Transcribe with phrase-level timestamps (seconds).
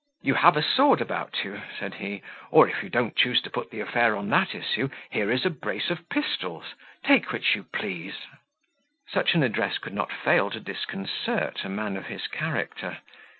[0.23, 3.69] "You have a sword about you," said he; "or, if you don't choose to put
[3.69, 8.15] the affair on that issue, here is a brace of pistols; take which you please."
[9.11, 12.97] Such an address could not fail to disconcert a man of his character.